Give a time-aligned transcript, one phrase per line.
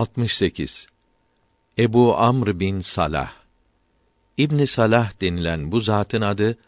[0.00, 0.86] 68
[1.78, 3.32] Ebu Amr bin Salah
[4.36, 6.58] İbn Salah denilen bu zatın adı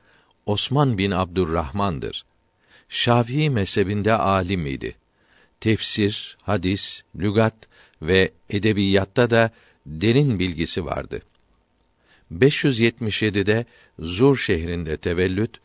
[0.46, 2.24] Osman bin Abdurrahman'dır.
[2.88, 4.96] Şafii mezhebinde alim idi.
[5.60, 7.54] Tefsir, hadis, lügat
[8.02, 9.50] ve edebiyatta da
[9.86, 11.22] derin bilgisi vardı.
[12.32, 13.66] 577'de
[13.98, 15.60] Zur şehrinde tevellüt,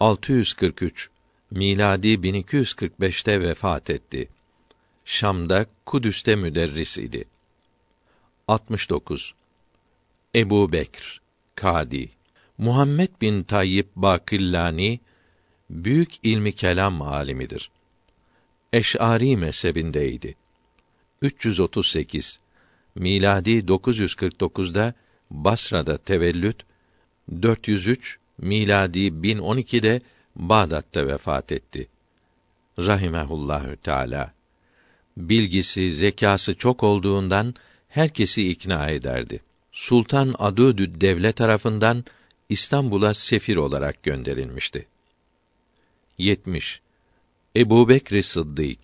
[0.00, 1.10] 643
[1.50, 4.28] miladi 1245'te vefat etti.
[5.10, 7.24] Şam'da Kudüs'te müderris idi.
[8.48, 9.34] 69
[10.34, 11.20] Ebu Bekr
[11.54, 12.10] Kadi
[12.58, 15.00] Muhammed bin Tayyib Bakillani
[15.70, 17.70] büyük ilmi kelam alimidir.
[18.72, 20.36] Eş'ari mezhebindeydi.
[21.22, 22.40] 338
[22.94, 24.94] miladi 949'da
[25.30, 26.56] Basra'da tevellüt
[27.42, 30.00] 403 miladi 1012'de
[30.36, 31.88] Bağdat'ta vefat etti.
[32.78, 34.39] Rahimehullahü Teala.
[35.16, 37.54] Bilgisi, zekası çok olduğundan
[37.88, 39.40] herkesi ikna ederdi.
[39.72, 42.04] Sultan Adudü devlet tarafından
[42.48, 44.86] İstanbul'a sefir olarak gönderilmişti.
[46.18, 46.80] 70.
[47.56, 48.78] Ebu Bekr Sıddık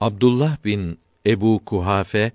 [0.00, 2.32] Abdullah bin Ebu Kuhafe,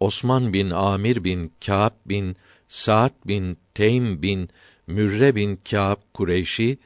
[0.00, 2.36] Osman bin Amir bin Kâb bin
[2.68, 4.48] Sa'd bin Teym bin
[4.86, 6.78] Mürre bin Kâb Kureyşi,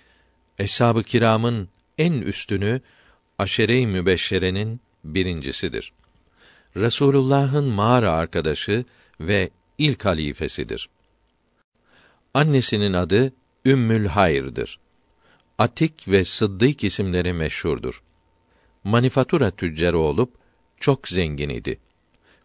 [0.58, 2.80] Eshab-ı kiramın en üstünü,
[3.38, 5.92] aşere-i mübeşşerenin birincisidir.
[6.76, 8.84] Resulullah'ın mağara arkadaşı
[9.20, 10.88] ve ilk halifesidir.
[12.34, 13.32] Annesinin adı
[13.64, 14.78] Ümmül Hayr'dır.
[15.58, 18.02] Atik ve Sıddık isimleri meşhurdur.
[18.84, 20.32] Manifatura tüccarı olup
[20.80, 21.78] çok zengin idi.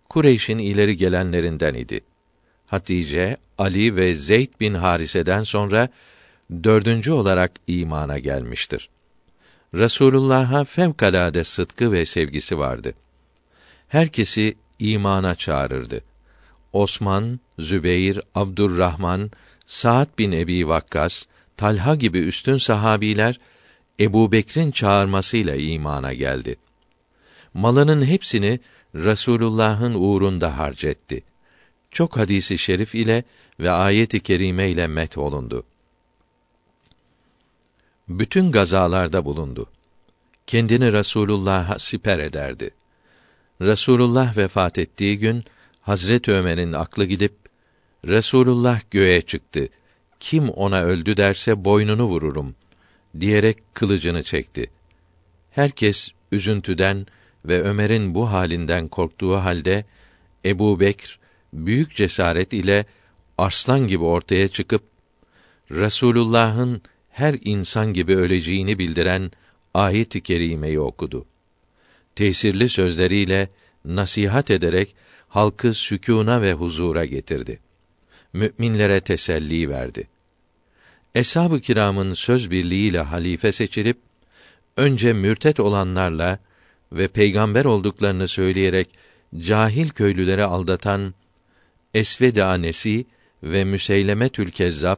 [0.10, 2.02] Kureyş'in ileri gelenlerinden idi.
[2.68, 5.90] Hatice, Ali ve Zeyd bin Harise'den sonra
[6.64, 8.90] dördüncü olarak imana gelmiştir.
[9.74, 12.94] Resulullah'a fevkalade sıdkı ve sevgisi vardı.
[13.88, 16.02] Herkesi imana çağırırdı.
[16.74, 19.32] Osman, Zübeyir, Abdurrahman,
[19.66, 21.26] Sa'd bin Ebi Vakkas,
[21.58, 23.40] Talha gibi üstün sahabiler
[24.00, 26.56] Ebu Bekir'in çağırmasıyla imana geldi.
[27.54, 28.60] Malının hepsini
[28.96, 31.24] Resulullah'ın uğrunda harcetti.
[31.92, 33.24] Çok hadisi şerif ile
[33.60, 35.64] ve ayet-i kerime ile met olundu.
[38.08, 39.68] Bütün gazalarda bulundu.
[40.48, 42.70] Kendini Resulullah'a siper ederdi.
[43.62, 45.44] Resulullah vefat ettiği gün
[45.82, 47.34] Hazret Ömer'in aklı gidip
[48.08, 49.68] Resulullah göğe çıktı.
[50.20, 52.56] Kim ona öldü derse boynunu vururum
[53.20, 54.72] diyerek kılıcını çekti.
[55.52, 57.06] Herkes üzüntüden
[57.46, 59.86] ve Ömer'in bu halinden korktuğu halde
[60.46, 61.20] Ebu Bekr
[61.54, 62.86] büyük cesaret ile
[63.38, 64.84] arslan gibi ortaya çıkıp
[65.72, 69.32] Resulullah'ın her insan gibi öleceğini bildiren
[69.74, 71.26] ayet-i kerimeyi okudu.
[72.16, 73.50] Tesirli sözleriyle
[73.86, 74.96] nasihat ederek
[75.30, 77.60] halkı sükûna ve huzura getirdi.
[78.34, 80.08] Müminlere teselli verdi.
[81.16, 83.98] Eshab-ı kiramın söz birliğiyle halife seçilip
[84.78, 86.40] önce mürtet olanlarla
[86.92, 88.90] ve peygamber olduklarını söyleyerek
[89.40, 91.14] cahil köylüleri aldatan
[91.94, 93.06] Esved Anesi
[93.44, 94.98] ve Müseylemetül Kezzab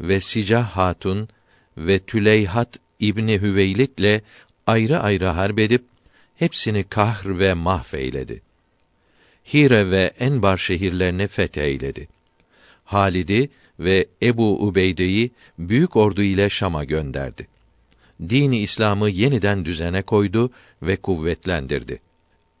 [0.00, 1.28] ve Sicah Hatun
[1.76, 4.22] ve Tüleyhat İbni Hüveylit'le
[4.66, 5.84] ayrı ayrı harbedip
[6.36, 8.42] hepsini kahr ve mahveyledi.
[9.54, 12.08] Hire ve Enbar şehirlerini fetheyledi.
[12.84, 17.46] Halid'i ve Ebu Ubeyde'yi büyük ordu ile Şam'a gönderdi.
[18.28, 20.50] Dini İslam'ı yeniden düzene koydu
[20.82, 22.00] ve kuvvetlendirdi.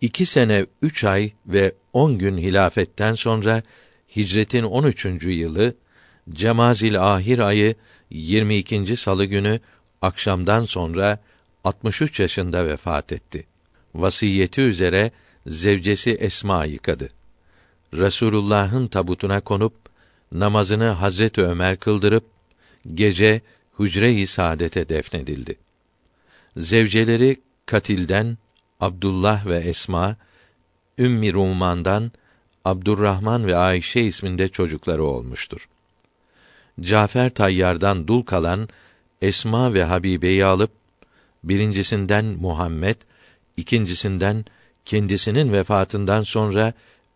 [0.00, 3.62] İki sene üç ay ve on gün hilafetten sonra
[4.16, 5.74] hicretin on üçüncü yılı
[6.30, 7.74] Cemazil ahir ayı
[8.10, 8.96] 22.
[8.96, 9.60] salı günü
[10.04, 11.18] akşamdan sonra
[11.64, 13.46] 63 yaşında vefat etti.
[13.94, 15.10] Vasiyeti üzere
[15.46, 17.08] zevcesi Esma yıkadı.
[17.94, 19.74] Resulullah'ın tabutuna konup
[20.32, 22.24] namazını Hazret Ömer kıldırıp
[22.94, 23.40] gece
[23.78, 25.56] hücre-i saadete defnedildi.
[26.56, 28.38] Zevceleri Katil'den
[28.80, 30.16] Abdullah ve Esma,
[30.98, 32.12] Ümmi Ruman'dan
[32.64, 35.68] Abdurrahman ve Ayşe isminde çocukları olmuştur.
[36.80, 38.68] Cafer Tayyar'dan dul kalan
[39.24, 40.70] Esma ve Habibe'yi alıp
[41.44, 42.96] birincisinden Muhammed,
[43.56, 44.44] ikincisinden
[44.84, 46.72] kendisinin vefatından sonra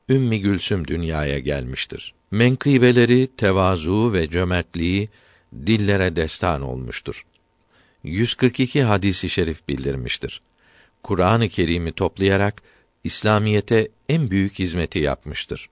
[0.08, 2.14] Ümmi Gülsüm dünyaya gelmiştir.
[2.30, 5.08] Menkıbeleri, tevazu ve cömertliği
[5.66, 7.26] dillere destan olmuştur.
[8.04, 10.42] 142 hadisi şerif bildirmiştir.
[11.02, 12.62] Kur'an-ı Kerim'i toplayarak
[13.04, 15.68] İslamiyete en büyük hizmeti yapmıştır.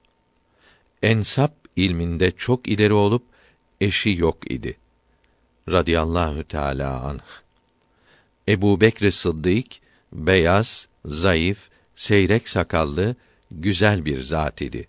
[1.02, 3.22] Ensap ilminde çok ileri olup
[3.80, 4.76] eşi yok idi.
[5.68, 7.20] Radiyallahu Teala anh.
[8.48, 9.66] Ebu Bekr Sıddık,
[10.12, 13.16] beyaz, zayıf, seyrek sakallı,
[13.50, 14.88] güzel bir zat idi.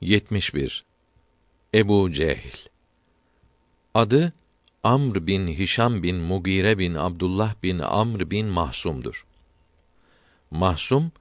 [0.00, 0.84] 71.
[1.74, 2.56] Ebu Cehl
[3.94, 4.32] Adı
[4.84, 9.26] Amr bin Hişam bin Mugire bin Abdullah bin Amr bin Mahsum'dur.
[10.50, 11.12] Mahsum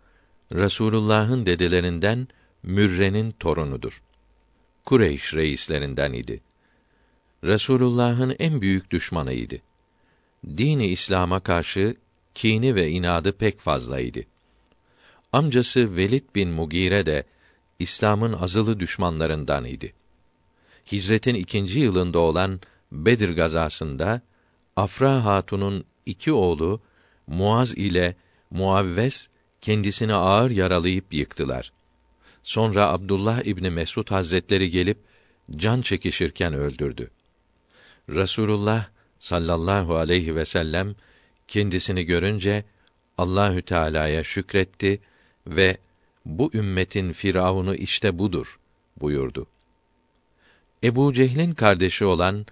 [0.52, 2.28] Resulullah'ın dedelerinden
[2.64, 4.02] Mürre'nin torunudur.
[4.86, 6.42] Kureyş reislerinden idi.
[7.46, 9.56] Resulullah'ın en büyük düşmanıydı.
[10.58, 11.96] Dini İslam'a karşı
[12.36, 14.20] kini ve inadı pek fazlaydı.
[15.34, 17.24] Amcası Velid bin Mugire de
[17.80, 19.94] İslam'ın azılı düşmanlarından idi.
[20.92, 22.60] Hicretin ikinci yılında olan
[22.92, 24.22] Bedir gazasında
[24.76, 26.82] Afra Hatun'un iki oğlu
[27.28, 28.16] Muaz ile
[28.52, 29.28] Muavves
[29.62, 31.72] kendisini ağır yaralayıp yıktılar.
[32.44, 34.98] Sonra Abdullah İbni Mesud Hazretleri gelip
[35.56, 37.12] can çekişirken öldürdü.
[38.10, 40.96] Resulullah sallallahu aleyhi ve sellem
[41.48, 42.64] kendisini görünce
[43.18, 45.00] Allahü Teala'ya şükretti
[45.48, 45.78] ve
[46.26, 48.60] bu ümmetin firavunu işte budur
[49.02, 49.48] buyurdu.
[50.84, 52.46] Ebu Cehil'in kardeşi olan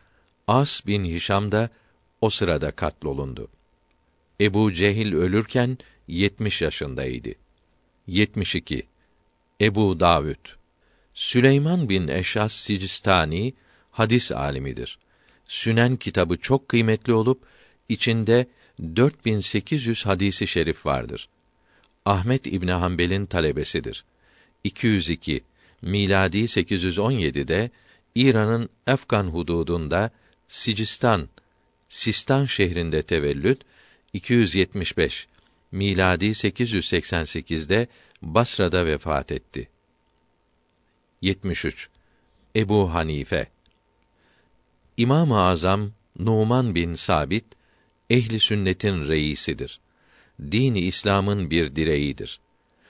[0.47, 1.69] As bin Hişam da
[2.21, 3.47] o sırada katlolundu.
[4.41, 5.77] Ebu Cehil ölürken
[6.07, 7.29] 70 yaşındaydı.
[8.07, 8.87] 72.
[9.61, 10.49] Ebu Davud
[11.13, 13.53] Süleyman bin Eşas Sicistani
[13.91, 14.99] hadis alimidir.
[15.47, 17.43] Sünen kitabı çok kıymetli olup
[17.89, 18.47] içinde
[18.95, 21.29] 4800 hadisi şerif vardır.
[22.05, 24.03] Ahmet İbn Hanbel'in talebesidir.
[24.63, 25.43] 202
[25.81, 27.71] miladi 817'de
[28.15, 30.11] İran'ın Efkan hududunda
[30.47, 31.29] Sicistan
[31.89, 33.61] Sistan şehrinde tevellüt
[34.13, 35.27] 275
[35.71, 37.87] miladi 888'de
[38.21, 39.69] Basra'da vefat etti.
[41.21, 41.89] 73
[42.55, 43.47] Ebu Hanife
[44.97, 47.45] İmam-ı Azam Numan bin Sabit
[48.09, 49.79] ehli sünnetin reisidir.
[50.41, 52.39] Dini İslam'ın bir direğidir.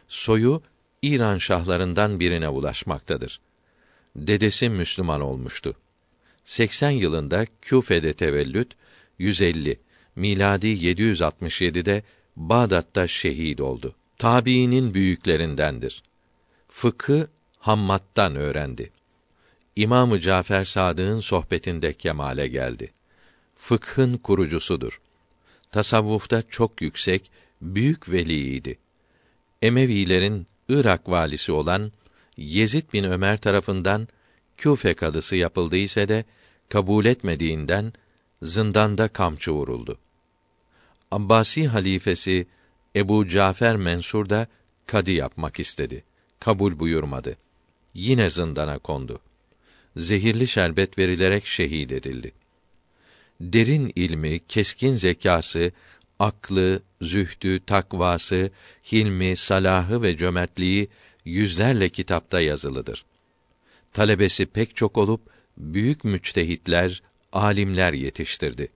[0.08, 0.62] Soyu
[1.02, 3.40] İran şahlarından birine ulaşmaktadır.
[4.16, 5.76] Dedesi Müslüman olmuştu.
[6.46, 8.76] 80 yılında Küfe'de tevellüt,
[9.20, 9.78] 150
[10.16, 12.04] miladi 767'de
[12.36, 13.96] Bağdat'ta şehit oldu.
[14.18, 16.04] Tabiinin büyüklerindendir.
[16.70, 17.28] Fıkı
[17.60, 18.92] Hammad'dan öğrendi.
[19.76, 22.90] İmamı Cafer Sadık'ın sohbetinde kemale geldi.
[23.56, 25.02] Fıkhın kurucusudur.
[25.72, 27.32] Tasavvufta çok yüksek,
[27.62, 28.80] büyük veliydi.
[29.62, 31.92] Emevilerin Irak valisi olan
[32.38, 34.08] Yezid bin Ömer tarafından
[34.58, 36.26] Küfe kadısı yapıldıysa de
[36.70, 37.94] kabul etmediğinden
[38.42, 39.98] zindanda kamçı vuruldu.
[41.12, 42.48] Abbasi halifesi
[42.96, 44.48] Ebu Cafer Mensur da
[44.88, 46.04] kadı yapmak istedi.
[46.40, 47.38] Kabul buyurmadı.
[47.94, 49.20] Yine zindana kondu.
[49.98, 52.32] Zehirli şerbet verilerek şehit edildi.
[53.42, 55.72] Derin ilmi, keskin zekası,
[56.20, 58.52] aklı, zühdü, takvası,
[58.92, 60.90] hilmi, salahı ve cömertliği
[61.26, 63.06] yüzlerle kitapta yazılıdır.
[63.94, 65.22] Talebesi pek çok olup
[65.58, 67.04] büyük müçtehitler,
[67.34, 68.68] alimler yetiştirdi.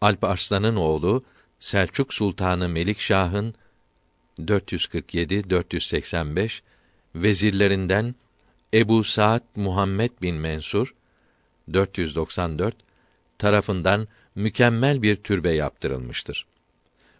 [0.00, 1.24] Alp Arslan'ın oğlu
[1.60, 3.54] Selçuk Sultanı Melikşah'ın
[4.46, 6.62] 447 485
[7.14, 8.14] vezirlerinden
[8.74, 10.94] Ebu Saad Muhammed bin Mensur
[11.72, 12.76] 494
[13.38, 16.46] tarafından mükemmel bir türbe yaptırılmıştır.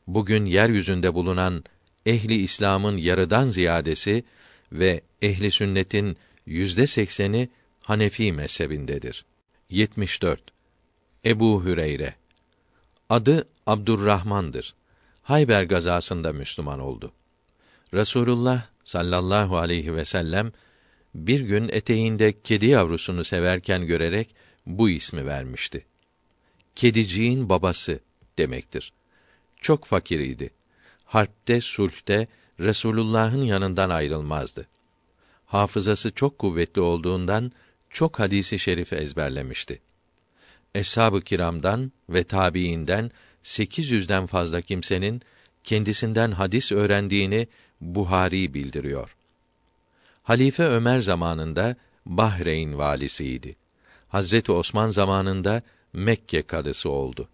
[0.06, 1.64] Bugün yeryüzünde bulunan
[2.06, 4.24] ehli İslam'ın yarıdan ziyadesi
[4.72, 6.16] ve ehli sünnetin
[6.46, 7.48] yüzde sekseni
[7.80, 9.24] Hanefi mezhebindedir.
[9.70, 10.42] 74.
[11.24, 12.14] Ebu Hüreyre
[13.10, 14.74] Adı Abdurrahman'dır.
[15.22, 17.12] Hayber gazasında Müslüman oldu.
[17.94, 20.52] Resulullah sallallahu aleyhi ve sellem
[21.26, 24.34] bir gün eteğinde kedi yavrusunu severken görerek
[24.66, 25.84] bu ismi vermişti.
[26.76, 28.00] Kediciğin babası
[28.38, 28.92] demektir.
[29.60, 30.50] Çok fakir idi.
[31.04, 32.26] Harpte, sulhte
[32.60, 34.66] Resulullah'ın yanından ayrılmazdı.
[35.46, 37.52] Hafızası çok kuvvetli olduğundan
[37.90, 39.80] çok hadisi şerif ezberlemişti.
[40.74, 43.10] Eshab-ı kiramdan ve tabiinden
[43.42, 45.22] 800'den fazla kimsenin
[45.64, 47.48] kendisinden hadis öğrendiğini
[47.80, 49.17] Buhari bildiriyor.
[50.28, 53.56] Halife Ömer zamanında Bahreyn valisiydi.
[54.08, 57.28] Hazreti Osman zamanında Mekke kadısı oldu.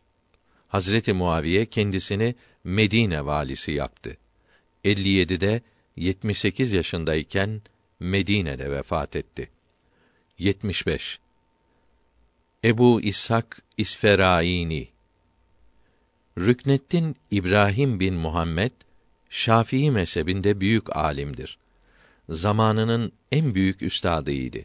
[0.68, 2.34] Hazreti Muaviye kendisini
[2.64, 4.16] Medine valisi yaptı.
[4.84, 5.62] 57'de
[5.96, 7.62] 78 yaşındayken
[8.00, 9.50] Medine'de vefat etti.
[10.38, 11.18] 75
[12.64, 14.88] Ebu İshak İsferaini
[16.38, 18.72] Rükneddin İbrahim bin Muhammed
[19.30, 21.58] Şafii mezhebinde büyük alimdir.
[22.28, 24.58] Zamanının en büyük üstadıydı.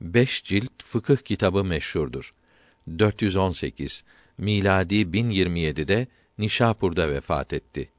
[0.00, 2.34] Beş cilt fıkıh kitabı meşhurdur.
[2.98, 4.04] 418
[4.38, 6.06] miladi 1027'de
[6.38, 7.90] Nişapur'da vefat etti.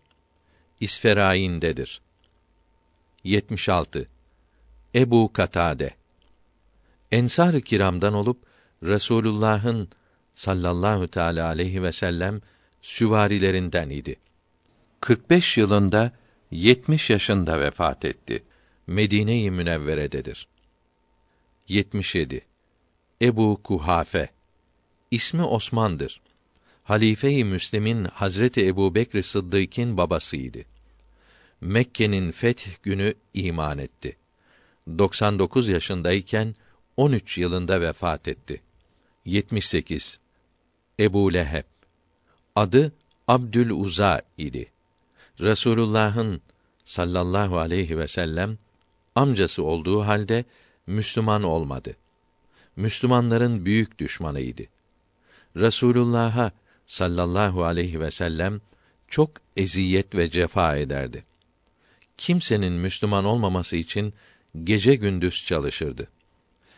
[0.80, 2.02] İsferain'dedir.
[3.24, 4.08] 76
[4.96, 5.94] Ebu Katade
[7.12, 8.38] Ensar-ı Kiram'dan olup
[8.84, 9.90] Resulullah'ın
[10.36, 12.42] sallallahu teala aleyhi ve sellem
[12.82, 14.16] süvarilerinden idi.
[15.02, 16.12] 45 yılında
[16.52, 18.44] 70 yaşında vefat etti.
[18.88, 20.48] Medine-i Münevvere'dedir.
[21.68, 22.42] 77
[23.22, 24.30] Ebu Kuhafe
[25.12, 26.22] İsmi Osman'dır.
[26.84, 30.60] Halife-i Müslim'in Hazreti Ebu Bekr Sıddık'ın babasıydı.
[31.62, 34.18] Mekke'nin feth günü iman etti.
[34.98, 36.56] 99 yaşındayken
[36.98, 38.62] 13 yılında vefat etti.
[39.26, 40.20] 78
[41.00, 41.64] Ebu Leheb
[42.56, 42.94] Adı
[43.28, 44.72] Abdül Uza idi.
[45.40, 46.42] Resulullah'ın
[46.84, 48.58] sallallahu aleyhi ve sellem
[49.16, 50.46] amcası olduğu halde
[50.88, 51.96] Müslüman olmadı.
[52.76, 54.64] Müslümanların büyük düşmanıydı.
[55.56, 56.52] Resulullah'a
[56.88, 58.62] sallallahu aleyhi ve sellem
[59.08, 61.24] çok eziyet ve cefa ederdi.
[62.18, 64.14] Kimsenin Müslüman olmaması için
[64.64, 66.08] gece gündüz çalışırdı.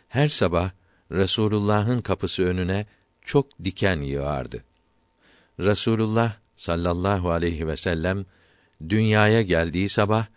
[0.10, 0.72] Her sabah
[1.12, 2.86] Resulullah'ın kapısı önüne
[3.22, 4.64] çok diken yığardı.
[5.60, 8.26] Resulullah sallallahu aleyhi ve sellem
[8.90, 10.28] dünyaya geldiği sabah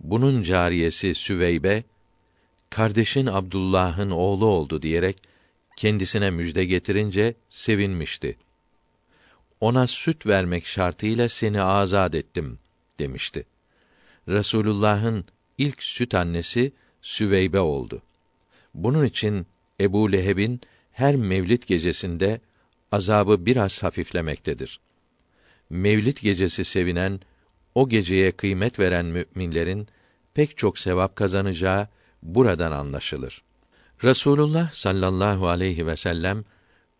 [0.00, 1.82] bunun cariyesi Süveybe
[2.70, 5.22] kardeşin Abdullah'ın oğlu oldu diyerek
[5.76, 8.36] kendisine müjde getirince sevinmişti.
[9.60, 12.58] Ona süt vermek şartıyla seni azad ettim
[12.98, 13.46] demişti.
[14.28, 15.24] Resulullah'ın
[15.58, 18.02] ilk süt annesi Süveybe oldu.
[18.74, 19.46] Bunun için
[19.80, 20.60] Ebu Leheb'in
[20.92, 22.40] her mevlid gecesinde
[22.92, 24.80] azabı biraz hafiflemektedir.
[25.70, 27.20] Mevlid gecesi sevinen,
[27.74, 29.88] o geceye kıymet veren müminlerin
[30.34, 31.88] pek çok sevap kazanacağı
[32.22, 33.42] buradan anlaşılır.
[34.04, 36.44] Resulullah sallallahu aleyhi ve sellem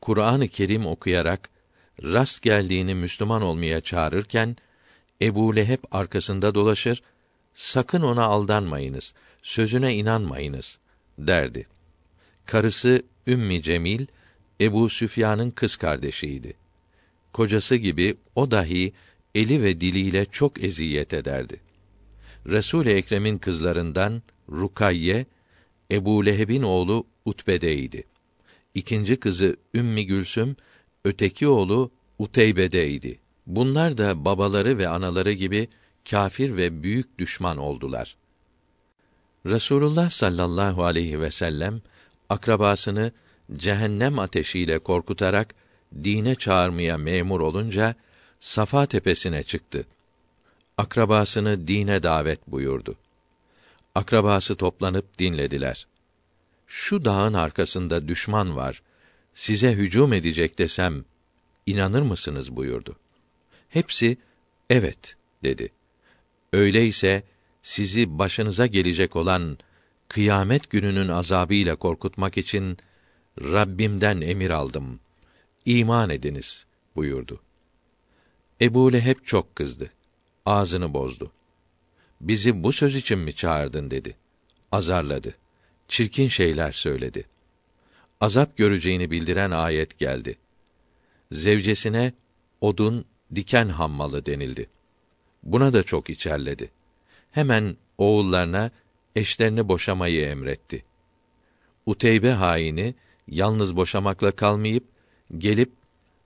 [0.01, 1.51] Kur'an-ı Kerim okuyarak
[2.03, 4.57] rast geldiğini Müslüman olmaya çağırırken
[5.23, 7.03] Ebu Leheb arkasında dolaşır,
[7.55, 10.79] sakın ona aldanmayınız, sözüne inanmayınız
[11.19, 11.67] derdi.
[12.47, 14.07] Karısı Ümmi Cemil
[14.61, 16.55] Ebu Süfyan'ın kız kardeşiydi.
[17.33, 18.93] Kocası gibi o dahi
[19.35, 21.61] eli ve diliyle çok eziyet ederdi.
[22.47, 24.23] Resul Ekrem'in kızlarından
[24.53, 25.27] Rukayye
[25.91, 28.05] Ebu Leheb'in oğlu Utbe'deydi.
[28.75, 30.57] İkinci kızı Ümmi Gülsüm,
[31.05, 33.19] öteki oğlu Uteybe'deydi.
[33.47, 35.69] Bunlar da babaları ve anaları gibi
[36.11, 38.17] kâfir ve büyük düşman oldular.
[39.47, 41.81] Resulullah sallallahu aleyhi ve sellem
[42.29, 43.13] akrabasını
[43.53, 45.55] cehennem ateşiyle korkutarak
[46.05, 47.95] dine çağırmaya memur olunca
[48.41, 49.87] Safa tepesine çıktı.
[50.79, 52.97] Akrabasını dine davet buyurdu.
[53.95, 55.87] Akrabası toplanıp dinlediler.
[56.67, 58.83] Şu dağın arkasında düşman var.
[59.35, 61.05] Size hücum edecek desem
[61.67, 62.97] inanır mısınız buyurdu.
[63.69, 64.19] Hepsi
[64.71, 65.69] evet dedi.
[66.53, 67.23] Öyleyse
[67.63, 69.59] sizi başınıza gelecek olan
[70.09, 72.79] kıyamet gününün azabıyla korkutmak için
[73.41, 75.01] Rabbimden emir aldım.
[75.65, 76.67] İman ediniz
[76.97, 77.41] buyurdu.
[78.63, 79.91] Ebu Leheb çok kızdı.
[80.47, 81.33] Ağzını bozdu.
[82.21, 84.17] Bizi bu söz için mi çağırdın dedi.
[84.73, 85.35] Azarladı.
[85.89, 87.25] Çirkin şeyler söyledi.
[88.21, 90.37] Azap göreceğini bildiren ayet geldi.
[91.33, 92.13] Zevcesine
[92.61, 94.67] odun, diken hammalı denildi.
[95.43, 96.71] Buna da çok içerledi.
[97.31, 98.71] Hemen oğullarına
[99.17, 100.85] eşlerini boşamayı emretti.
[101.87, 102.95] Uteybe haini
[103.29, 104.85] yalnız boşamakla kalmayıp
[105.39, 105.73] gelip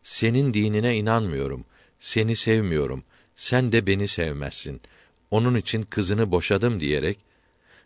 [0.03, 1.65] senin dinine inanmıyorum,
[2.05, 3.05] seni sevmiyorum,
[3.37, 4.81] sen de beni sevmezsin.
[5.31, 7.19] Onun için kızını boşadım diyerek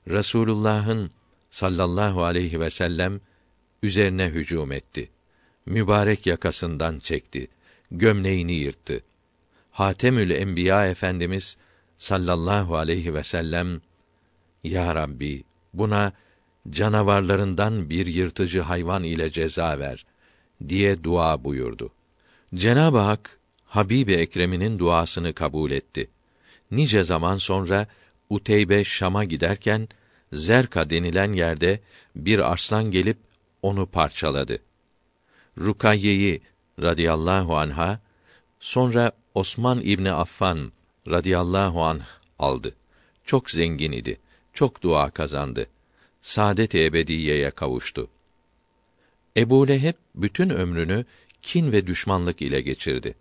[0.09, 1.11] Resulullah'ın
[1.51, 3.21] sallallahu aleyhi ve sellem
[3.83, 5.11] üzerine hücum etti.
[5.67, 7.49] Mübarek yakasından çekti.
[7.91, 9.03] Gömleğini yırttı.
[9.71, 11.57] Hatemül Enbiya Efendimiz
[11.97, 13.81] sallallahu aleyhi ve sellem
[14.65, 15.45] Ya Rabbi
[15.75, 16.13] buna
[16.71, 20.07] canavarlarından bir yırtıcı hayvan ile ceza ver
[20.69, 21.93] diye dua buyurdu.
[22.55, 23.38] Cenab-ı Hak
[23.69, 26.11] Habibi Ekrem'inin duasını kabul etti.
[26.71, 27.87] Nice zaman sonra
[28.31, 29.89] Uteybe Şam'a giderken
[30.33, 31.81] Zerka denilen yerde
[32.17, 33.19] bir arslan gelip
[33.63, 34.59] onu parçaladı.
[35.59, 36.41] Rukayye'yi
[36.81, 38.01] radıyallahu anha
[38.61, 40.73] sonra Osman İbni Affan
[41.09, 42.07] radıyallahu anh
[42.39, 42.75] aldı.
[43.25, 44.21] Çok zengin idi.
[44.55, 45.67] Çok dua kazandı
[46.21, 48.09] saadet-i ebediyeye kavuştu.
[49.37, 51.05] Ebu Leheb bütün ömrünü
[51.43, 53.15] kin ve düşmanlık ile geçirdi.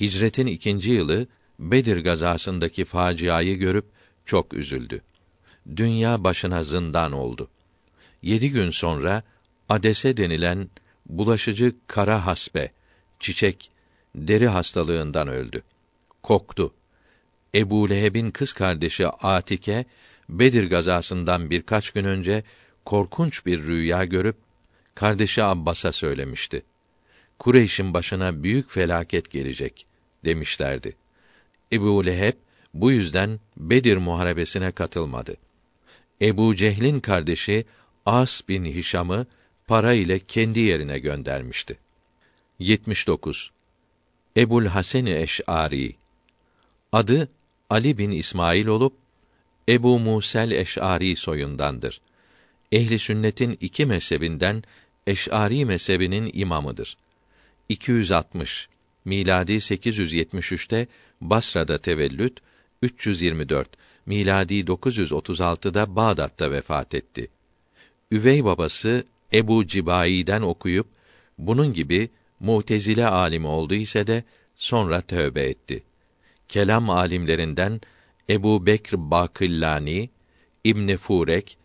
[0.00, 1.26] Hicretin ikinci yılı
[1.58, 3.84] Bedir gazasındaki faciayı görüp
[4.26, 5.02] çok üzüldü.
[5.76, 7.48] Dünya başına zindan oldu.
[8.22, 9.22] Yedi gün sonra
[9.68, 10.68] adese denilen
[11.06, 12.72] bulaşıcı kara hasbe,
[13.20, 13.70] çiçek,
[14.14, 15.62] deri hastalığından öldü.
[16.22, 16.74] Koktu.
[17.54, 19.84] Ebu Leheb'in kız kardeşi Atike
[20.28, 22.44] Bedir gazasından birkaç gün önce
[22.84, 24.36] korkunç bir rüya görüp
[24.94, 26.62] kardeşi Abbas'a söylemişti.
[27.38, 29.87] Kureyş'in başına büyük felaket gelecek
[30.24, 30.96] demişlerdi.
[31.72, 32.34] Ebu Leheb
[32.74, 35.36] bu yüzden Bedir muharebesine katılmadı.
[36.22, 37.64] Ebu Cehlin kardeşi
[38.06, 39.26] As bin Hişam'ı
[39.66, 41.78] para ile kendi yerine göndermişti.
[42.58, 43.50] 79.
[44.36, 45.96] Ebul Hasan Eş'ari
[46.92, 47.28] Adı
[47.70, 48.92] Ali bin İsmail olup
[49.68, 52.00] Ebu Musel Eş'ari soyundandır.
[52.72, 54.62] Ehli sünnetin iki mezhebinden
[55.06, 56.96] Eş'ari mezhebinin imamıdır.
[57.68, 58.68] 260
[59.08, 60.86] miladi 873'te
[61.20, 62.40] Basra'da tevellüt,
[62.82, 63.68] 324
[64.06, 67.28] miladi 936'da Bağdat'ta vefat etti.
[68.10, 70.86] Üvey babası Ebu Cibai'den okuyup
[71.38, 72.08] bunun gibi
[72.40, 74.24] Mutezile alimi oldu ise de
[74.56, 75.84] sonra tövbe etti.
[76.48, 77.80] Kelam alimlerinden
[78.30, 80.10] Ebu Bekr Bakillani,
[80.64, 81.58] İbn Furek,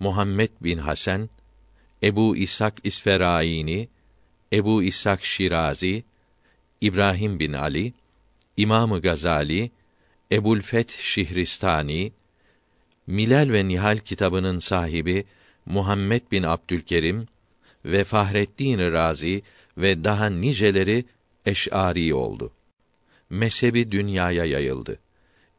[0.00, 1.30] Muhammed bin Hasan,
[2.02, 3.88] Ebu İshak İsferaini,
[4.52, 6.04] Ebu İshak Şirazi,
[6.82, 7.92] İbrahim bin Ali,
[8.56, 9.70] İmamı Gazali,
[10.32, 12.12] Ebul Feth Şihristani,
[13.06, 15.24] Milal ve Nihal kitabının sahibi
[15.66, 17.26] Muhammed bin Abdülkerim
[17.84, 19.42] ve Fahreddin Razi
[19.78, 21.04] ve daha niceleri
[21.46, 22.52] eş'ari oldu.
[23.30, 24.98] Mezhebi dünyaya yayıldı.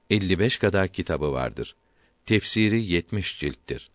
[0.09, 1.75] 55 kadar kitabı vardır.
[2.25, 3.89] Tefsiri 70 cilttir.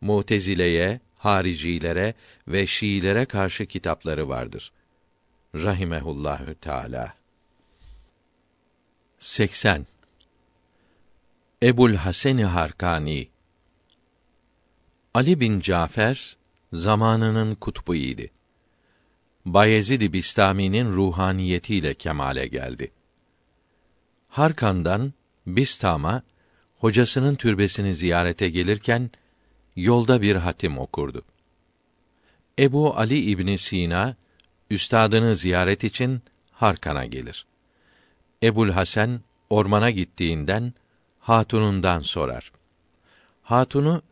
[0.00, 2.14] Mutezileye, haricilere
[2.48, 4.72] ve Şiilere karşı kitapları vardır.
[5.54, 7.14] Rahimehullahü Teala.
[9.18, 9.86] 80
[11.62, 13.28] Ebul Haseni Harkani
[15.14, 16.36] Ali bin Cafer
[16.72, 18.22] zamanının kutbuydu.
[19.44, 22.92] Bayezid Bistami'nin ruhaniyetiyle kemale geldi.
[24.28, 25.12] Harkan'dan
[25.46, 26.22] Bistam'a
[26.78, 29.10] hocasının türbesini ziyarete gelirken
[29.76, 31.24] yolda bir hatim okurdu.
[32.58, 34.16] Ebu Ali İbni Sina
[34.70, 37.46] üstadını ziyaret için Harkan'a gelir.
[38.42, 40.72] Ebul Hasan ormana gittiğinden
[41.20, 42.52] hatunundan sorar.
[43.42, 44.02] Hatunu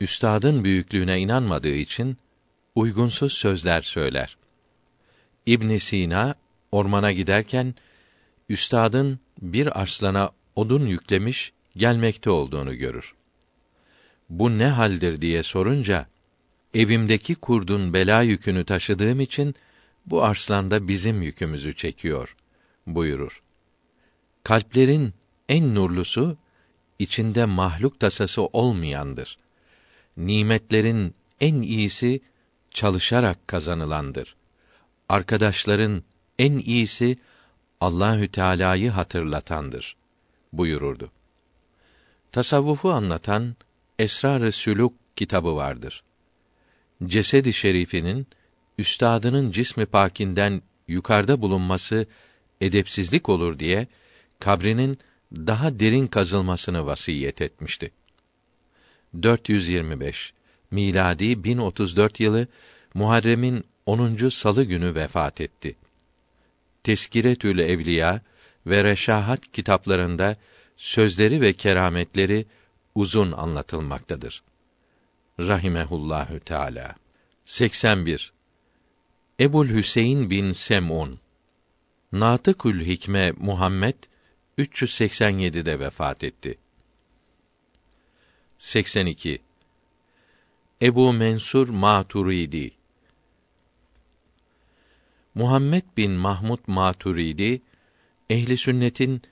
[0.00, 2.16] üstadın büyüklüğüne inanmadığı için
[2.74, 4.36] uygunsuz sözler söyler.
[5.46, 6.34] İbn Sina
[6.72, 7.74] ormana giderken
[8.48, 13.14] üstadın bir arslana odun yüklemiş gelmekte olduğunu görür.
[14.30, 16.06] Bu ne haldir diye sorunca
[16.74, 19.54] evimdeki kurdun bela yükünü taşıdığım için
[20.06, 22.36] bu arslan da bizim yükümüzü çekiyor
[22.86, 23.42] buyurur.
[24.44, 25.14] Kalplerin
[25.48, 26.36] en nurlusu
[26.98, 29.38] içinde mahluk tasası olmayandır.
[30.16, 32.20] Nimetlerin en iyisi
[32.70, 34.36] çalışarak kazanılandır.
[35.08, 36.02] Arkadaşların
[36.38, 37.18] en iyisi
[37.80, 39.96] Allahü Teala'yı hatırlatandır
[40.52, 41.10] buyururdu.
[42.32, 43.56] Tasavvufu anlatan
[43.98, 46.02] Esrar-ı Sülûk kitabı vardır.
[47.04, 48.26] Cesedi şerifinin
[48.78, 52.06] üstadının cismi pakinden yukarıda bulunması
[52.60, 53.86] edepsizlik olur diye
[54.40, 54.98] kabrinin
[55.32, 57.90] daha derin kazılmasını vasiyet etmişti.
[59.22, 60.32] 425
[60.70, 62.46] miladi 1034 yılı
[62.94, 64.28] Muharrem'in 10.
[64.28, 65.76] salı günü vefat etti.
[66.82, 68.20] Teskiretül Evliya
[68.66, 70.36] ve Reşahat kitaplarında
[70.76, 72.46] sözleri ve kerametleri
[72.94, 74.42] uzun anlatılmaktadır.
[75.40, 76.94] Rahimehullahü Teala.
[77.44, 78.33] 81.
[79.40, 81.20] Ebul Hüseyin bin Sem'un
[82.12, 83.94] Natıkül Hikme Muhammed
[84.58, 86.58] 387'de vefat etti.
[88.58, 89.42] 82.
[90.82, 92.70] Ebu Mensur Maturidi
[95.34, 97.62] Muhammed bin Mahmud Maturidi
[98.30, 99.22] ehli sünnetin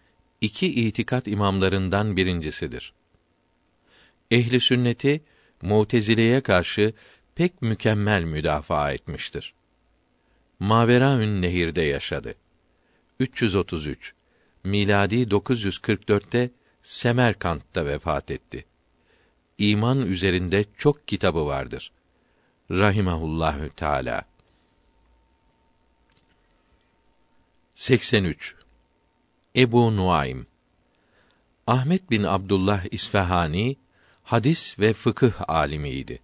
[0.40, 2.92] iki itikat imamlarından birincisidir.
[4.30, 5.24] Ehli sünneti
[5.62, 6.94] Mutezile'ye karşı
[7.34, 9.54] pek mükemmel müdafaa etmiştir.
[10.62, 12.34] Maveraün Nehir'de yaşadı.
[13.20, 14.14] 333
[14.64, 16.50] miladi 944'te
[16.82, 18.64] Semerkant'ta vefat etti.
[19.58, 21.92] İman üzerinde çok kitabı vardır.
[22.70, 24.22] Rahimahullahü Teala.
[27.74, 28.54] 83
[29.56, 30.46] Ebu Nuaym
[31.66, 33.76] Ahmet bin Abdullah İsfahani
[34.22, 36.20] hadis ve fıkıh alimiydi.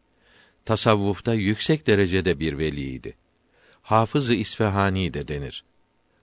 [0.64, 3.16] Tasavvufta yüksek derecede bir veliydi.
[3.88, 5.64] Hafız-ı İsfahani de denir.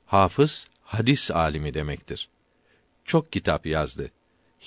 [0.06, 2.30] Hafız hadis alimi demektir.
[3.06, 4.12] Çok kitap yazdı.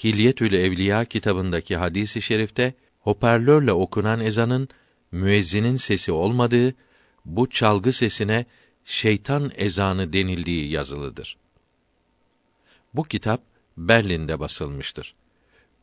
[0.04, 4.68] Hilyetül Evliya kitabındaki hadisi şerifte hoparlörle okunan ezanın
[5.12, 6.74] müezzinin sesi olmadığı,
[7.24, 8.46] bu çalgı sesine
[8.84, 11.36] şeytan ezanı denildiği yazılıdır.
[12.94, 13.42] Bu kitap
[13.76, 15.14] Berlin'de basılmıştır.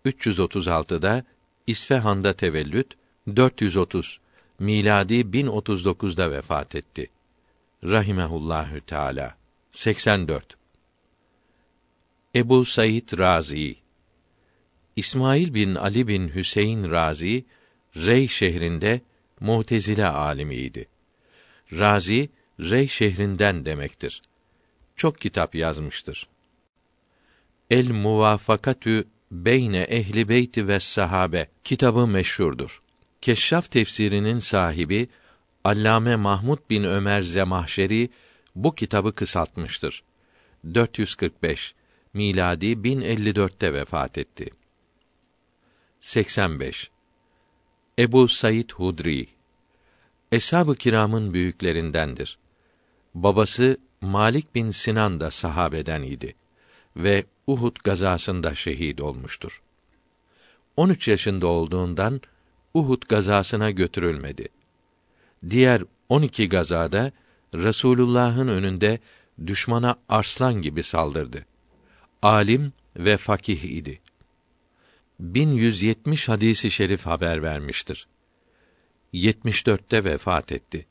[0.05, 1.23] 336'da
[1.67, 2.93] İsfahan'da tevellüt
[3.35, 4.19] 430
[4.59, 7.09] miladi 1039'da vefat etti.
[7.83, 9.37] Rahimehullahü Teala.
[9.71, 10.57] 84.
[12.35, 13.75] Ebu Said Razi
[14.95, 17.45] İsmail bin Ali bin Hüseyin Razi
[17.95, 19.01] Rey şehrinde
[19.39, 20.87] Mu'tezile alimiydi.
[21.71, 24.21] Razi Rey şehrinden demektir.
[24.95, 26.27] Çok kitap yazmıştır.
[27.69, 32.81] El Muvafakatü Beyne Ehli Beyti ve Sahabe kitabı meşhurdur.
[33.25, 35.07] Keşşaf tefsirinin sahibi
[35.63, 38.09] Allame Mahmud bin Ömer Zemahşeri
[38.55, 40.03] bu kitabı kısaltmıştır.
[40.73, 41.75] 445
[42.13, 44.49] miladi 1054'te vefat etti.
[45.99, 46.91] 85
[47.99, 49.27] Ebu Said Hudri
[50.31, 52.37] Eshab-ı kiramın büyüklerindendir.
[53.13, 56.35] Babası Malik bin Sinan da sahabeden idi
[56.97, 59.61] ve Uhud gazasında şehit olmuştur.
[60.77, 62.21] 13 yaşında olduğundan
[62.75, 64.47] Uhud gazasına götürülmedi.
[65.49, 67.11] Diğer 12 gazada
[67.55, 68.99] Resulullah'ın önünde
[69.47, 71.45] düşmana arslan gibi saldırdı.
[72.21, 74.01] Alim ve fakih idi.
[75.19, 78.07] 1170 hadisi şerif haber vermiştir.
[79.13, 80.85] 74'te vefat etti.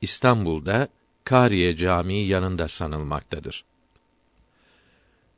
[0.00, 0.88] İstanbul'da
[1.24, 3.64] Kariye Camii yanında sanılmaktadır.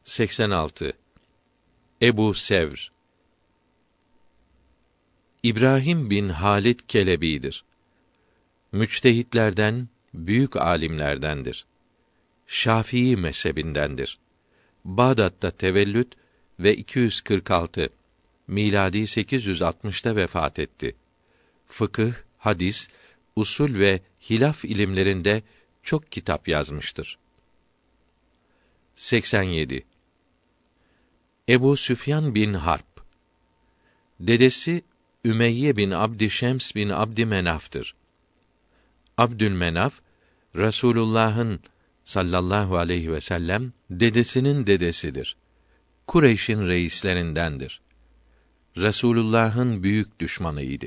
[0.05, 0.92] 86
[2.03, 2.92] Ebu Sevr
[5.42, 7.64] İbrahim bin Halid Kelebi'dir.
[8.72, 11.66] Müçtehitlerden, büyük alimlerdendir.
[12.46, 14.18] Şafii mezhebindendir.
[14.85, 16.14] Bağdat'ta tevellüt
[16.61, 17.88] ve 246
[18.46, 20.96] miladi 860'ta vefat etti.
[21.68, 22.88] Fıkıh, hadis,
[23.37, 24.00] usul ve
[24.31, 25.42] hilaf ilimlerinde
[25.83, 27.18] çok kitap yazmıştır.
[28.94, 29.85] 87
[31.48, 32.92] Ebu Süfyan bin Harp
[34.20, 34.83] Dedesi
[35.25, 37.95] Ümeyye bin Abdi Şems bin Abdi Menaf'tır.
[39.19, 39.95] Abdülmenaf
[40.57, 41.61] Rasulullah'ın
[42.05, 45.37] sallallahu aleyhi ve sellem dedesinin dedesidir.
[46.07, 47.81] Kureyş'in reislerindendir.
[48.77, 50.87] Resulullah'ın büyük düşmanıydı.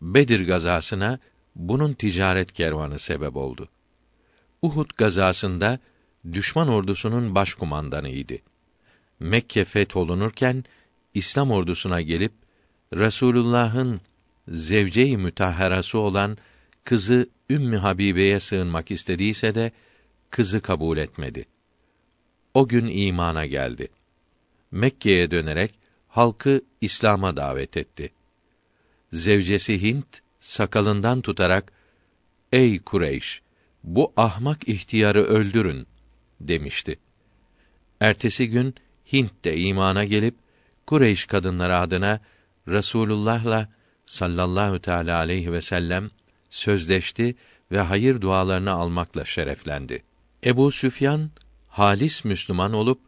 [0.00, 1.18] Bedir gazasına
[1.56, 3.68] bunun ticaret kervanı sebep oldu.
[4.62, 5.78] Uhud gazasında
[6.32, 8.34] düşman ordusunun başkumandanıydı.
[9.20, 10.64] Mekke fetholunurken
[11.14, 12.41] İslam ordusuna gelip
[12.92, 14.00] Resulullah'ın
[14.48, 16.38] zevce-i mütahharası olan
[16.84, 19.72] kızı Ümmü Habibe'ye sığınmak istediyse de
[20.30, 21.46] kızı kabul etmedi.
[22.54, 23.88] O gün imana geldi.
[24.70, 25.74] Mekke'ye dönerek
[26.08, 28.12] halkı İslam'a davet etti.
[29.12, 31.72] Zevcesi Hint sakalından tutarak
[32.52, 33.42] "Ey Kureyş,
[33.84, 35.86] bu ahmak ihtiyarı öldürün."
[36.40, 36.98] demişti.
[38.00, 38.74] Ertesi gün
[39.12, 40.34] Hint de imana gelip
[40.86, 42.20] Kureyş kadınları adına
[42.68, 43.68] Resulullah'la
[44.06, 46.10] sallallahu teala aleyhi ve sellem
[46.50, 47.36] sözleşti
[47.72, 50.02] ve hayır dualarını almakla şereflendi.
[50.46, 51.30] Ebu Süfyan
[51.68, 53.00] halis Müslüman olup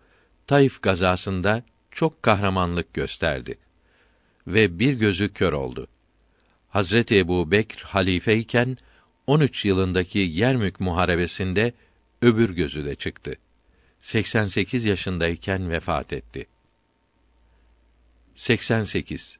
[0.47, 3.59] Taif gazasında çok kahramanlık gösterdi
[4.47, 5.89] ve bir gözü kör oldu.
[6.69, 8.77] Hazreti Ebu Bekr halifeyken
[9.27, 11.73] 13 yılındaki Yermük muharebesinde
[12.23, 13.37] öbür gözü de çıktı.
[13.99, 16.47] 88 yaşındayken vefat etti.
[18.35, 19.39] 88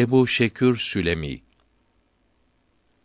[0.00, 1.40] Ebu Şekür Sülemi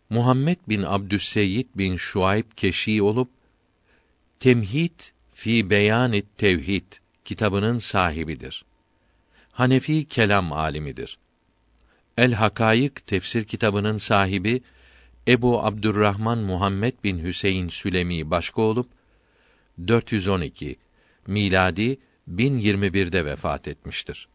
[0.10, 3.30] Muhammed bin Abdüsseyyid bin Şuayb Keşi olup
[4.40, 5.00] Temhid
[5.34, 6.84] fi Beyanit Tevhid
[7.26, 8.66] kitabının sahibidir.
[9.52, 11.18] Hanefi kelam alimidir.
[12.18, 14.62] El Hakayık tefsir kitabının sahibi
[15.28, 18.90] Ebu Abdurrahman Muhammed bin Hüseyin Sülemi başka olup
[19.88, 20.76] 412
[21.28, 21.98] miladi
[22.30, 24.28] 1021'de vefat etmiştir.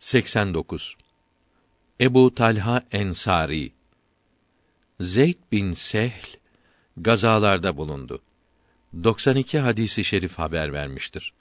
[0.00, 0.96] 89
[2.00, 3.72] Ebu Talha Ensari
[5.00, 6.36] Zeyd bin Sehl
[6.96, 8.22] gazalarda bulundu.
[9.04, 11.32] 92 hadisi şerif haber vermiştir.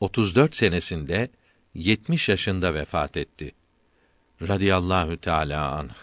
[0.00, 1.28] 34 senesinde
[1.74, 3.52] 70 yaşında vefat etti.
[4.42, 5.94] Radiyallahu Teala anh.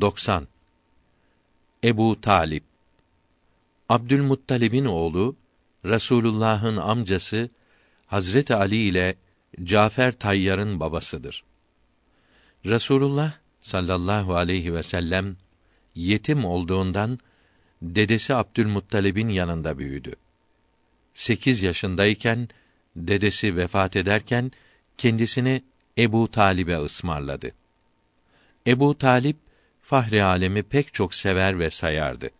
[0.00, 0.48] 90
[1.84, 2.64] Ebu Talip
[3.88, 5.36] Abdülmuttalib'in oğlu
[5.84, 7.50] Resulullah'ın amcası
[8.06, 9.21] Hazreti Ali ile
[9.64, 11.44] Cafer Tayyar'ın babasıdır.
[12.66, 15.36] Resulullah sallallahu aleyhi ve sellem
[15.94, 17.18] yetim olduğundan
[17.82, 20.16] dedesi Abdülmuttalib'in yanında büyüdü.
[21.14, 22.48] Sekiz yaşındayken
[22.96, 24.52] dedesi vefat ederken
[24.98, 25.62] kendisini
[25.98, 27.52] Ebu Talib'e ısmarladı.
[28.66, 29.36] Ebu Talip
[29.82, 32.30] fahri alemi pek çok sever ve sayardı.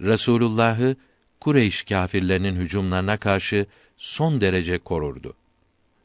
[0.00, 0.96] Resulullah'ı
[1.40, 5.34] Kureyş kâfirlerinin hücumlarına karşı son derece korurdu.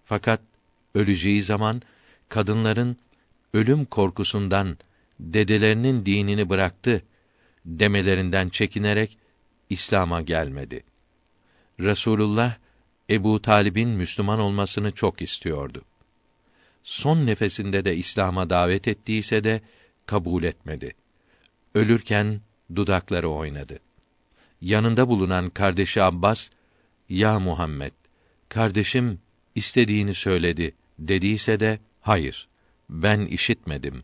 [0.06, 0.42] Fakat
[0.96, 1.82] öleceği zaman
[2.30, 2.98] kadınların
[3.54, 4.78] ölüm korkusundan
[5.20, 7.04] dedelerinin dinini bıraktı
[7.66, 9.18] demelerinden çekinerek
[9.70, 10.84] İslam'a gelmedi.
[11.80, 12.58] Resulullah
[13.10, 15.82] Ebu Talib'in Müslüman olmasını çok istiyordu.
[16.84, 19.62] Son nefesinde de İslam'a davet ettiyse de
[20.06, 20.94] kabul etmedi.
[21.76, 22.42] Ölürken
[22.76, 23.80] dudakları oynadı.
[24.62, 26.50] Yanında bulunan kardeşi Abbas,
[27.10, 27.92] "Ya Muhammed,
[28.50, 29.20] kardeşim
[29.56, 32.48] istediğini söyledi." dediyse de, "Hayır,
[32.90, 34.04] ben işitmedim."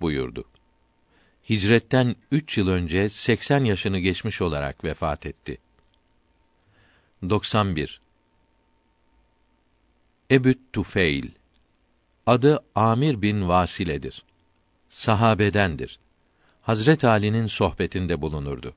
[0.00, 0.44] buyurdu.
[1.50, 5.58] Hicretten üç yıl önce 80 yaşını geçmiş olarak vefat etti.
[7.30, 8.00] 91.
[10.30, 11.28] Ebü't Tufeil
[12.26, 14.24] Adı Amir bin Vasile'dir.
[14.88, 15.98] Sahabedendir.
[16.62, 18.74] Hazret Ali'nin sohbetinde bulunurdu.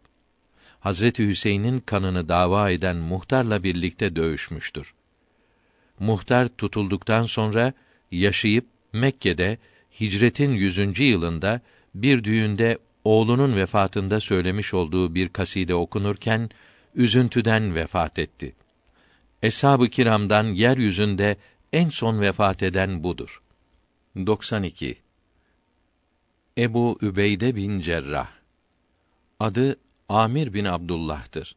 [0.79, 4.93] Hazreti Hüseyin'in kanını dava eden muhtarla birlikte dövüşmüştür.
[6.03, 7.73] Muhtar tutulduktan sonra
[8.11, 9.57] yaşayıp Mekke'de
[9.99, 11.61] hicretin yüzüncü yılında
[11.95, 16.49] bir düğünde oğlunun vefatında söylemiş olduğu bir kaside okunurken
[16.95, 18.55] üzüntüden vefat etti.
[19.43, 21.37] Eshab-ı kiramdan yeryüzünde
[21.73, 23.41] en son vefat eden budur.
[24.15, 24.97] 92.
[26.57, 28.29] Ebu Übeyde bin Cerrah
[29.39, 29.77] Adı
[30.09, 31.55] Amir bin Abdullah'tır.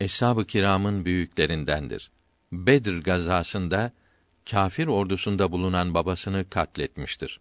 [0.00, 2.10] Eshab-ı kiramın büyüklerindendir.
[2.52, 3.92] Bedir gazasında
[4.50, 7.40] kâfir ordusunda bulunan babasını katletmiştir.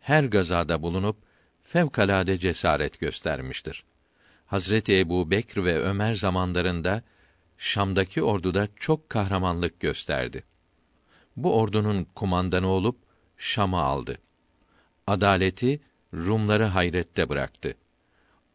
[0.00, 1.16] Her gazada bulunup
[1.62, 3.84] fevkalade cesaret göstermiştir.
[4.46, 7.02] Hazreti Ebu Bekr ve Ömer zamanlarında
[7.58, 10.44] Şam'daki orduda çok kahramanlık gösterdi.
[11.36, 12.96] Bu ordunun kumandanı olup
[13.36, 14.18] Şam'ı aldı.
[15.06, 15.80] Adaleti
[16.14, 17.74] Rumları hayrette bıraktı.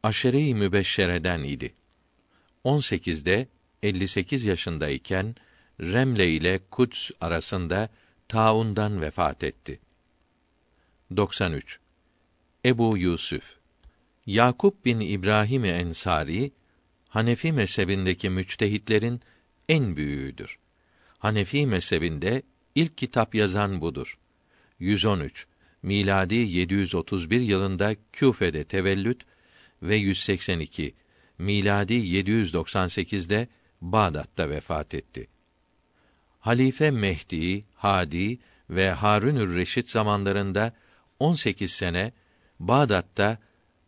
[0.03, 1.73] Aşere-i mübeşşereden idi.
[2.65, 3.47] 18'de
[3.83, 5.35] 58 yaşındayken
[5.81, 7.89] Remle ile Kuds arasında
[8.27, 9.79] taundan vefat etti.
[11.17, 11.79] 93.
[12.65, 13.57] Ebu Yusuf
[14.25, 16.51] Yakup bin İbrahim Ensari
[17.09, 19.21] Hanefi mezhebindeki müçtehitlerin
[19.69, 20.59] en büyüğüdür.
[21.17, 22.41] Hanefi mezhebinde
[22.75, 24.17] ilk kitap yazan budur.
[24.79, 25.47] 113
[25.83, 29.25] miladi 731 yılında Küfe'de tevellüt
[29.81, 30.93] ve 182
[31.37, 33.47] miladi 798'de
[33.81, 35.27] Bağdat'ta vefat etti.
[36.45, 40.73] Halife Mehdi, Hadi ve Harunür Reşit zamanlarında
[41.19, 42.11] 18 sene
[42.59, 43.37] Bağdat'ta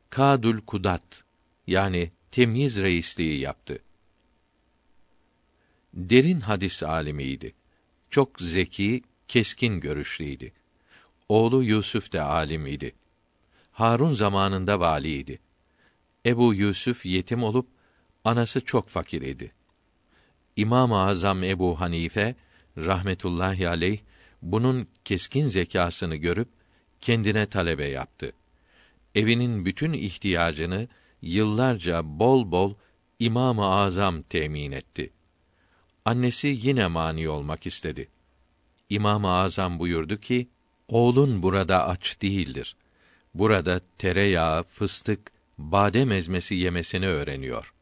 [0.10, 1.24] Kadül Kudat
[1.68, 3.80] yani temyiz reisliği yaptı.
[5.94, 7.54] Derin hadis alimiydi.
[8.10, 10.54] Çok zeki, keskin görüşlüydi.
[11.30, 12.96] Oğlu Yusuf da alim idi.
[13.72, 15.40] Harun zamanında valiydi.
[16.26, 17.68] Ebu Yusuf yetim olup
[18.24, 19.52] anası çok fakir idi.
[20.56, 22.36] İmam-ı Azam Ebu Hanife
[22.78, 24.00] rahmetullahi aleyh
[24.42, 26.50] bunun keskin zekasını görüp
[27.02, 28.32] kendine talebe yaptı.
[29.16, 30.88] Evinin bütün ihtiyacını
[31.22, 32.74] yıllarca bol bol
[33.20, 35.14] İmam-ı Azam temin etti.
[36.06, 38.10] Annesi yine mani olmak istedi.
[38.90, 40.48] İmam-ı Azam buyurdu ki:
[40.88, 42.76] Oğlun burada aç değildir.
[43.34, 47.74] Burada tereyağı, fıstık, badem ezmesi yemesini öğreniyor.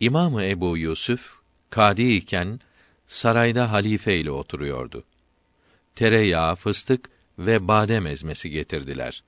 [0.00, 1.40] İmamı Ebu Yusuf
[1.70, 2.60] kadi iken
[3.10, 5.04] sarayda halife ile oturuyordu.
[5.94, 9.24] Tereyağı, fıstık ve badem ezmesi getirdiler.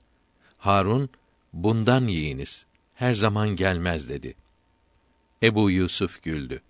[0.57, 1.09] Harun,
[1.53, 2.65] bundan yiyiniz,
[2.95, 4.35] her zaman gelmez dedi.
[5.43, 6.61] Ebu Yusuf güldü.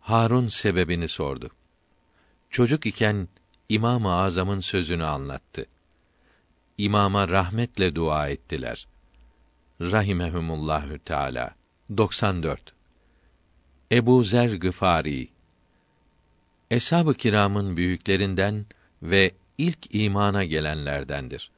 [0.00, 1.50] Harun sebebini sordu.
[2.50, 3.28] Çocuk iken
[3.68, 5.66] İmam-ı Azam'ın sözünü anlattı.
[6.78, 8.86] İmama rahmetle dua ettiler.
[9.80, 11.54] Rahimehumullahü Teala.
[11.96, 12.72] 94.
[13.92, 15.31] Ebu Zer Gıfari
[16.72, 18.66] Eshab-ı kiramın büyüklerinden
[19.02, 21.50] ve ilk imana gelenlerdendir.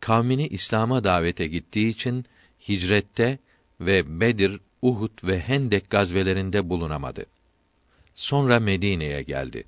[0.00, 2.24] Kavmini İslam'a davete gittiği için
[2.68, 3.38] hicrette
[3.80, 7.26] ve Bedir, Uhud ve Hendek gazvelerinde bulunamadı.
[8.14, 9.64] Sonra Medine'ye geldi.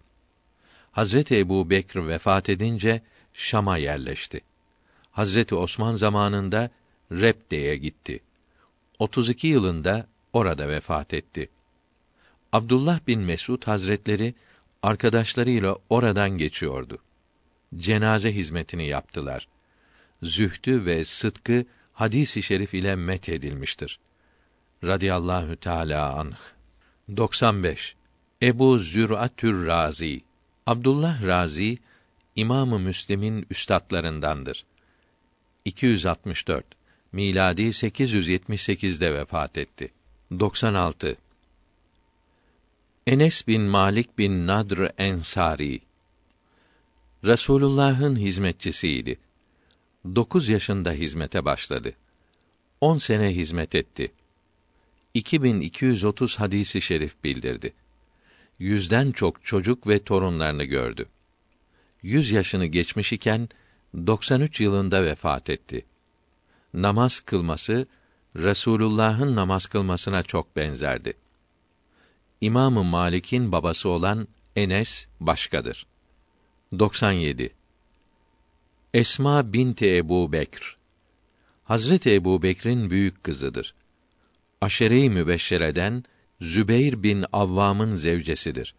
[0.92, 3.02] Hazreti Ebu Bekr vefat edince
[3.34, 4.40] Şam'a yerleşti.
[5.10, 6.70] Hazreti Osman zamanında
[7.12, 8.20] Repde'ye gitti.
[8.98, 11.48] 32 yılında orada vefat etti.
[12.52, 14.34] Abdullah bin Mesud Hazretleri
[14.84, 16.98] arkadaşlarıyla oradan geçiyordu.
[17.74, 19.48] Cenaze hizmetini yaptılar.
[20.22, 23.98] Zühtü ve sıdkı hadisi şerif ile met edilmiştir.
[24.84, 26.36] Radiyallahu Teala anh.
[27.16, 27.94] 95.
[28.42, 30.20] Ebu Zür'atür Razi
[30.66, 31.78] Abdullah Razi
[32.36, 34.64] İmamı Müslim'in üstatlarındandır.
[35.64, 36.64] 264
[37.12, 39.92] miladi 878'de vefat etti.
[40.40, 41.16] 96
[43.06, 45.80] Enes bin Malik bin Nadr Ensari
[47.24, 49.18] Resulullah'ın hizmetçisiydi.
[50.14, 51.92] Dokuz yaşında hizmete başladı.
[52.80, 54.12] On sene hizmet etti.
[55.14, 57.72] 2230 hadisi şerif bildirdi.
[58.58, 61.06] Yüzden çok çocuk ve torunlarını gördü.
[62.02, 63.48] Yüz yaşını geçmiş iken
[64.06, 65.84] 93 yılında vefat etti.
[66.74, 67.86] Namaz kılması
[68.36, 71.23] Resulullah'ın namaz kılmasına çok benzerdi.
[72.44, 75.86] İmamı Malik'in babası olan Enes başkadır.
[76.78, 77.54] 97.
[78.94, 80.76] Esma binti Ebu Bekr
[81.64, 83.74] Hazreti Ebu Bekr'in büyük kızıdır.
[84.60, 86.04] Aşere-i Mübeşşere'den
[86.40, 88.74] Zübeyr bin Avvam'ın zevcesidir.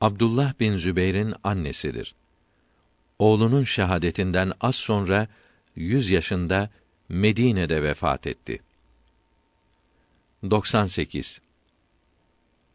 [0.00, 2.14] Abdullah bin Zübeyr'in annesidir.
[3.18, 5.28] Oğlunun şehadetinden az sonra
[5.76, 6.70] yüz yaşında
[7.08, 8.60] Medine'de vefat etti.
[10.50, 11.45] 98.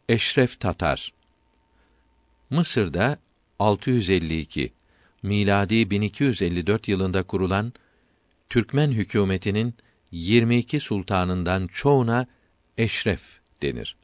[0.08, 1.12] Eşref Tatar
[2.50, 3.18] Mısır'da
[3.58, 4.72] 652
[5.22, 7.72] miladi 1254 yılında kurulan
[8.48, 9.74] Türkmen hükümetinin
[10.10, 12.26] 22 sultanından çoğuna
[12.78, 13.96] eşref denir.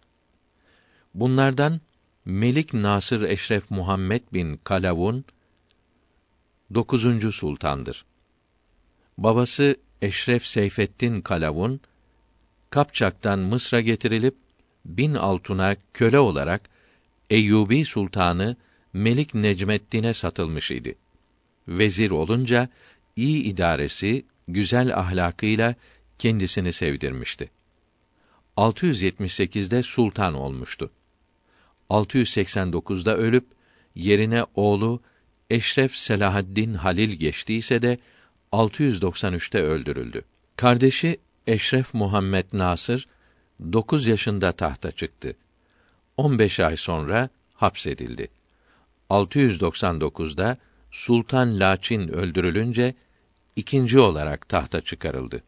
[1.14, 1.80] Bunlardan
[2.24, 5.24] Melik Nasır Eşref Muhammed bin Kalavun
[6.74, 7.34] 9.
[7.34, 8.04] sultandır.
[9.18, 11.80] Babası Eşref Seyfettin Kalavun
[12.70, 14.47] Kapçak'tan Mısır'a getirilip
[14.84, 16.70] bin altına köle olarak
[17.30, 18.56] Eyyubi Sultanı
[18.92, 20.94] Melik Necmeddin'e satılmış idi.
[21.68, 22.68] Vezir olunca
[23.16, 25.74] iyi idaresi, güzel ahlakıyla
[26.18, 27.50] kendisini sevdirmişti.
[28.56, 30.90] 678'de sultan olmuştu.
[31.90, 33.46] 689'da ölüp
[33.94, 35.00] yerine oğlu
[35.50, 37.98] Eşref Selahaddin Halil geçtiyse de
[38.52, 40.24] 693'te öldürüldü.
[40.56, 43.06] Kardeşi Eşref Muhammed Nasır
[43.60, 45.36] 9 yaşında tahta çıktı.
[46.16, 48.28] 15 ay sonra hapsedildi.
[49.10, 50.56] 699'da
[50.90, 52.94] Sultan Laçin öldürülünce
[53.56, 55.42] ikinci olarak tahta çıkarıldı.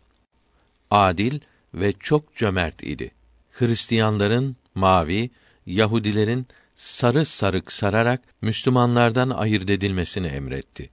[0.90, 1.40] Adil
[1.74, 3.10] ve çok cömert idi.
[3.50, 5.30] Hristiyanların mavi,
[5.66, 10.90] Yahudilerin sarı sarık sararak Müslümanlardan ayırt edilmesini emretti.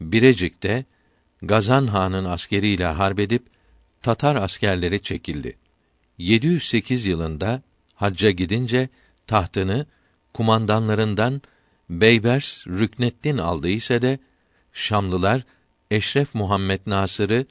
[0.00, 0.84] Birecik'te
[1.42, 3.42] Gazan Han'ın askeriyle harbedip
[4.02, 5.56] Tatar askerleri çekildi.
[6.18, 7.62] 708 yılında
[7.94, 8.88] hacca gidince
[9.26, 9.86] tahtını
[10.34, 11.42] kumandanlarından
[11.90, 14.18] Beybers Rükneddin aldı ise de
[14.72, 15.44] Şamlılar
[15.90, 17.46] Eşref Muhammed Nasır'ı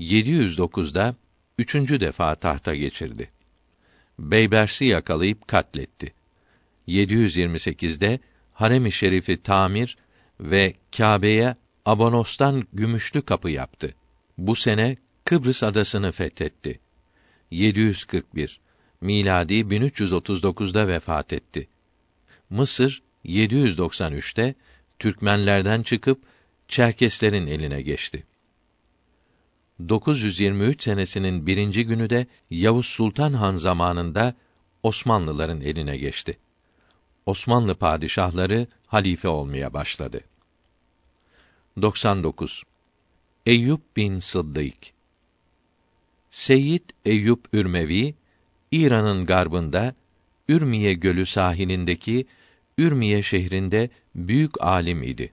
[0.00, 1.14] 709'da
[1.58, 3.30] üçüncü defa tahta geçirdi.
[4.18, 6.14] Beybers'i yakalayıp katletti.
[6.88, 8.20] 728'de
[8.52, 9.96] Harem-i Şerif'i tamir
[10.40, 13.94] ve Kâbe'ye Abonos'tan gümüşlü kapı yaptı.
[14.38, 16.80] Bu sene Kıbrıs adasını fethetti.
[17.50, 18.60] 741
[19.00, 21.68] miladi 1339'da vefat etti.
[22.50, 24.54] Mısır 793'te
[24.98, 26.22] Türkmenlerden çıkıp
[26.68, 28.26] Çerkeslerin eline geçti.
[29.88, 34.34] 923 senesinin birinci günü de Yavuz Sultan Han zamanında
[34.82, 36.38] Osmanlıların eline geçti.
[37.26, 40.20] Osmanlı padişahları halife olmaya başladı.
[41.82, 42.62] 99.
[43.46, 44.97] Eyüp bin Sıddık
[46.30, 48.14] Seyyid Eyüp Ürmevi
[48.72, 49.94] İran'ın garbında
[50.48, 52.26] Ürmiye Gölü sahilindeki
[52.78, 55.32] Ürmiye şehrinde büyük alim idi.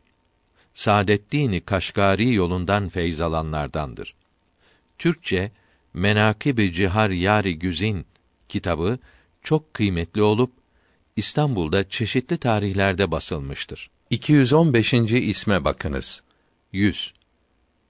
[0.74, 4.16] Saadeddin Kaşgari yolundan feyz alanlardandır.
[4.98, 5.52] Türkçe
[5.94, 8.06] Menakib-i Cihar Yari Güzin
[8.50, 9.00] kitabı
[9.44, 10.52] çok kıymetli olup
[11.16, 13.90] İstanbul'da çeşitli tarihlerde basılmıştır.
[14.10, 14.94] 215.
[14.94, 16.24] isme bakınız.
[16.72, 17.14] 100.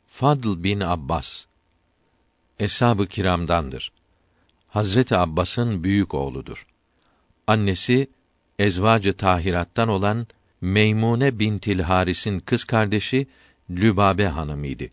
[0.07, 1.45] Fadl bin Abbas
[2.59, 3.91] Eshab-ı kiramdandır.
[4.67, 6.67] Hazreti Abbas'ın büyük oğludur.
[7.47, 8.07] Annesi
[8.59, 10.27] ezvacı tahirattan olan
[10.61, 13.27] Meymune bintil Haris'in kız kardeşi
[13.69, 14.91] Lübabe hanım idi.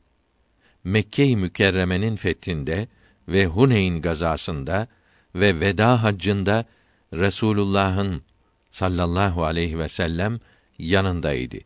[0.85, 2.89] Mekke-i Mükerreme'nin fethinde
[3.29, 4.89] ve Huneyn gazasında
[5.35, 6.65] ve veda haccında
[7.13, 8.23] Resulullah'ın
[8.71, 10.41] sallallahu aleyhi ve sellem
[10.79, 11.57] yanındaydı.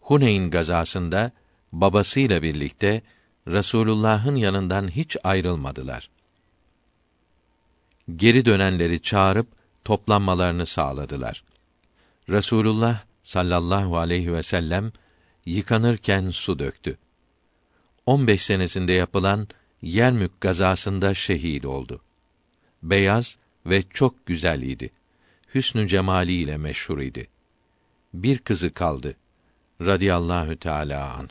[0.00, 1.32] Huneyn gazasında
[1.72, 3.02] babasıyla birlikte
[3.48, 6.10] Resulullah'ın yanından hiç ayrılmadılar.
[8.16, 9.46] Geri dönenleri çağırıp
[9.84, 11.44] toplanmalarını sağladılar.
[12.28, 14.92] Resulullah sallallahu aleyhi ve sellem
[15.46, 16.98] yıkanırken su döktü.
[18.06, 19.48] 15 senesinde yapılan
[19.84, 22.00] Yermük gazasında şehit oldu.
[22.82, 23.36] Beyaz
[23.66, 24.90] ve çok güzel idi.
[25.54, 27.28] Hüsnü cemaliyle meşhur idi.
[28.14, 29.16] Bir kızı kaldı.
[29.80, 31.30] Radiyallahu Teala anh.